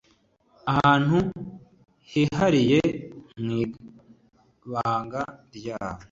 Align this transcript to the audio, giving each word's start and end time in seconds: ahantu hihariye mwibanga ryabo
ahantu 0.71 1.17
hihariye 2.11 2.81
mwibanga 3.41 5.21
ryabo 5.55 5.99